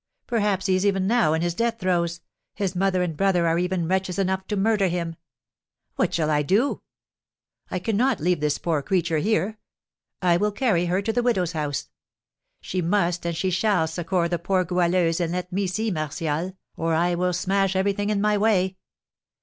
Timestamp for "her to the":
10.87-11.21